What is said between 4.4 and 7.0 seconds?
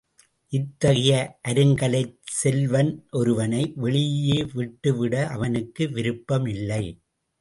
விட்டுவிட அவனுக்கு விருப்பமில்லை.